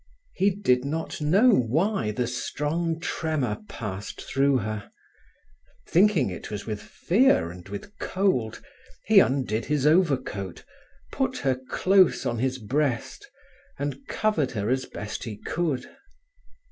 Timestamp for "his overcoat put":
9.65-11.37